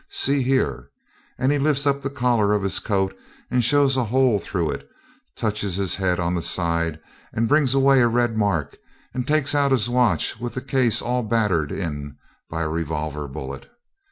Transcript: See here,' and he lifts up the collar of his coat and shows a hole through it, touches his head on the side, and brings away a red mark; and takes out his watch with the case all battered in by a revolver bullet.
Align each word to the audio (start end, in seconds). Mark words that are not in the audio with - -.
See 0.09 0.41
here,' 0.41 0.89
and 1.37 1.51
he 1.51 1.59
lifts 1.59 1.85
up 1.85 2.01
the 2.01 2.09
collar 2.09 2.53
of 2.53 2.63
his 2.63 2.79
coat 2.79 3.15
and 3.51 3.63
shows 3.63 3.95
a 3.95 4.05
hole 4.05 4.39
through 4.39 4.71
it, 4.71 4.89
touches 5.35 5.75
his 5.75 5.93
head 5.97 6.19
on 6.19 6.33
the 6.33 6.41
side, 6.41 6.99
and 7.31 7.47
brings 7.47 7.75
away 7.75 8.01
a 8.01 8.07
red 8.07 8.35
mark; 8.35 8.77
and 9.13 9.27
takes 9.27 9.53
out 9.53 9.69
his 9.71 9.87
watch 9.89 10.39
with 10.39 10.55
the 10.55 10.61
case 10.61 11.03
all 11.03 11.21
battered 11.21 11.71
in 11.71 12.17
by 12.49 12.63
a 12.63 12.67
revolver 12.67 13.27
bullet. 13.27 13.69